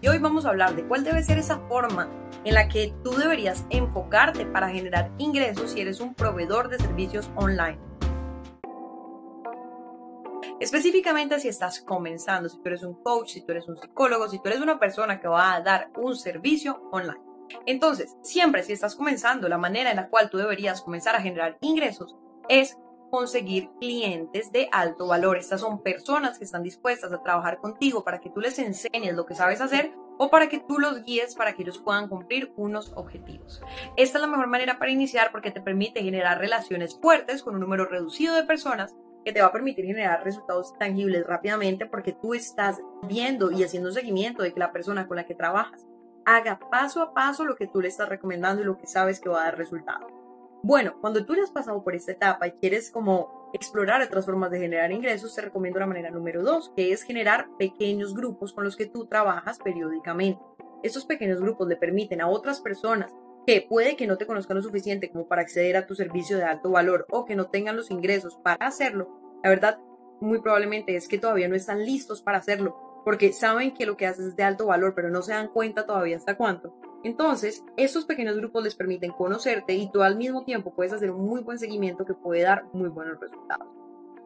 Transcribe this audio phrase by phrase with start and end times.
[0.00, 2.08] Y hoy vamos a hablar de cuál debe ser esa forma
[2.44, 7.30] en la que tú deberías enfocarte para generar ingresos si eres un proveedor de servicios
[7.34, 7.78] online.
[10.60, 14.38] Específicamente si estás comenzando, si tú eres un coach, si tú eres un psicólogo, si
[14.38, 17.20] tú eres una persona que va a dar un servicio online.
[17.64, 21.58] Entonces, siempre si estás comenzando, la manera en la cual tú deberías comenzar a generar
[21.60, 22.16] ingresos
[22.48, 22.78] es
[23.16, 25.38] conseguir clientes de alto valor.
[25.38, 29.24] Estas son personas que están dispuestas a trabajar contigo para que tú les enseñes lo
[29.24, 32.92] que sabes hacer o para que tú los guíes para que ellos puedan cumplir unos
[32.94, 33.62] objetivos.
[33.96, 37.62] Esta es la mejor manera para iniciar porque te permite generar relaciones fuertes con un
[37.62, 38.94] número reducido de personas
[39.24, 43.92] que te va a permitir generar resultados tangibles rápidamente porque tú estás viendo y haciendo
[43.92, 45.86] seguimiento de que la persona con la que trabajas
[46.26, 49.30] haga paso a paso lo que tú le estás recomendando y lo que sabes que
[49.30, 50.25] va a dar resultado.
[50.68, 54.58] Bueno, cuando tú has pasado por esta etapa y quieres como explorar otras formas de
[54.58, 58.74] generar ingresos, te recomiendo la manera número dos, que es generar pequeños grupos con los
[58.74, 60.42] que tú trabajas periódicamente.
[60.82, 63.14] Estos pequeños grupos le permiten a otras personas
[63.46, 66.42] que puede que no te conozcan lo suficiente como para acceder a tu servicio de
[66.42, 69.78] alto valor o que no tengan los ingresos para hacerlo, la verdad,
[70.20, 74.06] muy probablemente es que todavía no están listos para hacerlo, porque saben que lo que
[74.06, 76.74] haces es de alto valor, pero no se dan cuenta todavía hasta cuánto.
[77.06, 81.24] Entonces, estos pequeños grupos les permiten conocerte y tú al mismo tiempo puedes hacer un
[81.24, 83.68] muy buen seguimiento que puede dar muy buenos resultados.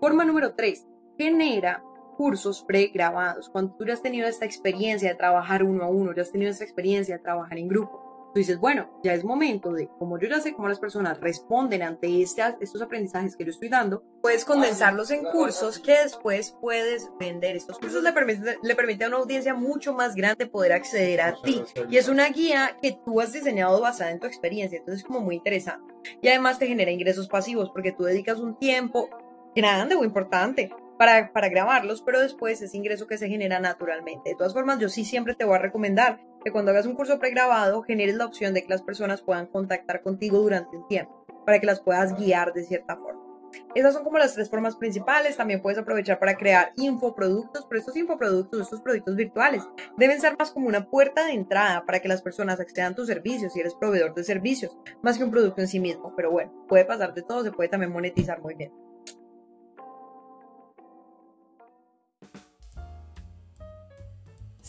[0.00, 0.86] Forma número 3.
[1.18, 1.84] Genera
[2.16, 3.50] cursos pregrabados.
[3.50, 6.50] Cuando tú ya has tenido esta experiencia de trabajar uno a uno, ya has tenido
[6.50, 10.28] esta experiencia de trabajar en grupo, tú dices, bueno, ya es momento de, como yo
[10.28, 14.44] ya sé cómo las personas responden ante este, estos aprendizajes que yo estoy dando, puedes
[14.44, 17.56] condensarlos en cursos que después puedes vender.
[17.56, 21.34] Estos cursos le permiten, le permiten a una audiencia mucho más grande poder acceder a
[21.42, 21.62] ti.
[21.90, 24.78] Y es una guía que tú has diseñado basada en tu experiencia.
[24.78, 25.92] Entonces es como muy interesante.
[26.22, 29.10] Y además te genera ingresos pasivos porque tú dedicas un tiempo
[29.54, 34.30] grande o importante para, para, grabarlos, pero después ese ingreso que se genera naturalmente.
[34.30, 37.18] De todas formas, yo sí siempre te voy a recomendar que cuando hagas un curso
[37.18, 41.58] pregrabado generes la opción de que las personas puedan contactar contigo durante un tiempo, para
[41.58, 43.30] que las puedas guiar de cierta forma.
[43.74, 45.36] Esas son como las tres formas principales.
[45.36, 49.62] También puedes aprovechar para crear infoproductos, pero estos infoproductos, estos productos virtuales,
[49.96, 53.06] deben ser más como una puerta de entrada para que las personas accedan a tus
[53.06, 56.14] servicios si eres proveedor de servicios, más que un producto en sí mismo.
[56.16, 58.72] Pero bueno, puede pasar de todo, se puede también monetizar muy bien.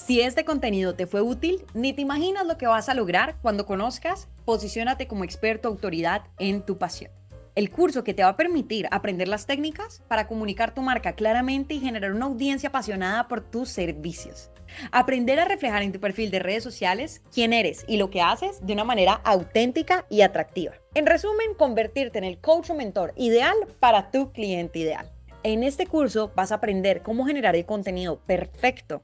[0.05, 3.67] Si este contenido te fue útil, ni te imaginas lo que vas a lograr cuando
[3.67, 7.11] conozcas Posiciónate como experto autoridad en tu pasión.
[7.53, 11.75] El curso que te va a permitir aprender las técnicas para comunicar tu marca claramente
[11.75, 14.49] y generar una audiencia apasionada por tus servicios.
[14.91, 18.65] Aprender a reflejar en tu perfil de redes sociales quién eres y lo que haces
[18.65, 20.73] de una manera auténtica y atractiva.
[20.95, 25.11] En resumen, convertirte en el coach o mentor ideal para tu cliente ideal.
[25.43, 29.03] En este curso vas a aprender cómo generar el contenido perfecto